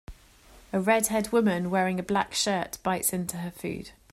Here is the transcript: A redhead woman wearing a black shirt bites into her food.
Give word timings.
A 0.73 0.79
redhead 0.81 1.31
woman 1.31 1.69
wearing 1.69 1.99
a 1.99 2.01
black 2.01 2.33
shirt 2.33 2.79
bites 2.81 3.13
into 3.13 3.37
her 3.37 3.51
food. 3.51 3.91